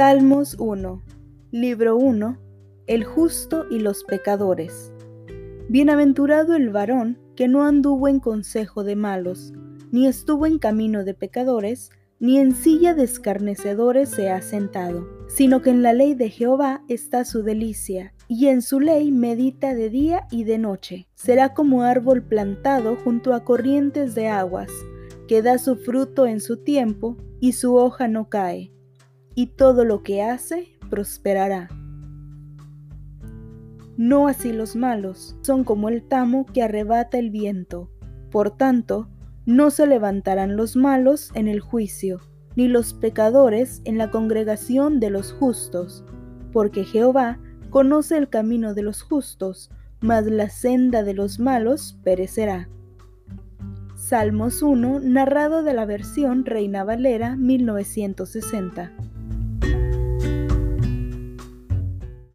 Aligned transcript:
Salmos 0.00 0.56
1, 0.58 1.02
libro 1.50 1.94
1, 1.94 2.38
El 2.86 3.04
justo 3.04 3.66
y 3.70 3.80
los 3.80 4.02
pecadores. 4.04 4.94
Bienaventurado 5.68 6.56
el 6.56 6.70
varón 6.70 7.18
que 7.36 7.48
no 7.48 7.64
anduvo 7.64 8.08
en 8.08 8.18
consejo 8.18 8.82
de 8.82 8.96
malos, 8.96 9.52
ni 9.92 10.06
estuvo 10.06 10.46
en 10.46 10.58
camino 10.58 11.04
de 11.04 11.12
pecadores, 11.12 11.90
ni 12.18 12.38
en 12.38 12.54
silla 12.54 12.94
de 12.94 13.04
escarnecedores 13.04 14.08
se 14.08 14.30
ha 14.30 14.40
sentado, 14.40 15.06
sino 15.28 15.60
que 15.60 15.68
en 15.68 15.82
la 15.82 15.92
ley 15.92 16.14
de 16.14 16.30
Jehová 16.30 16.82
está 16.88 17.26
su 17.26 17.42
delicia, 17.42 18.14
y 18.26 18.46
en 18.46 18.62
su 18.62 18.80
ley 18.80 19.12
medita 19.12 19.74
de 19.74 19.90
día 19.90 20.26
y 20.30 20.44
de 20.44 20.56
noche. 20.56 21.08
Será 21.14 21.52
como 21.52 21.82
árbol 21.82 22.22
plantado 22.22 22.96
junto 22.96 23.34
a 23.34 23.44
corrientes 23.44 24.14
de 24.14 24.28
aguas, 24.28 24.70
que 25.28 25.42
da 25.42 25.58
su 25.58 25.76
fruto 25.76 26.24
en 26.24 26.40
su 26.40 26.56
tiempo, 26.56 27.18
y 27.38 27.52
su 27.52 27.74
hoja 27.74 28.08
no 28.08 28.30
cae 28.30 28.72
y 29.34 29.48
todo 29.48 29.84
lo 29.84 30.02
que 30.02 30.22
hace 30.22 30.68
prosperará. 30.88 31.68
No 33.96 34.28
así 34.28 34.52
los 34.52 34.76
malos, 34.76 35.36
son 35.42 35.62
como 35.62 35.88
el 35.88 36.02
tamo 36.02 36.46
que 36.46 36.62
arrebata 36.62 37.18
el 37.18 37.30
viento. 37.30 37.90
Por 38.30 38.50
tanto, 38.56 39.08
no 39.44 39.70
se 39.70 39.86
levantarán 39.86 40.56
los 40.56 40.74
malos 40.74 41.30
en 41.34 41.48
el 41.48 41.60
juicio, 41.60 42.20
ni 42.56 42.68
los 42.68 42.94
pecadores 42.94 43.82
en 43.84 43.98
la 43.98 44.10
congregación 44.10 45.00
de 45.00 45.10
los 45.10 45.32
justos, 45.32 46.04
porque 46.52 46.84
Jehová 46.84 47.38
conoce 47.68 48.16
el 48.16 48.28
camino 48.28 48.74
de 48.74 48.82
los 48.82 49.02
justos, 49.02 49.70
mas 50.00 50.26
la 50.26 50.48
senda 50.48 51.02
de 51.02 51.14
los 51.14 51.38
malos 51.38 51.98
perecerá. 52.02 52.68
Salmos 53.96 54.62
1, 54.62 55.00
narrado 55.00 55.62
de 55.62 55.74
la 55.74 55.84
versión 55.84 56.46
Reina 56.46 56.84
Valera 56.84 57.36
1960. 57.36 58.92